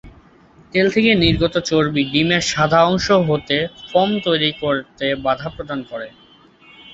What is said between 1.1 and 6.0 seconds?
নির্গত চর্বি ডিমের সাদা অংশ হতে ফোম তৈরি করতে বাঁধা প্রদান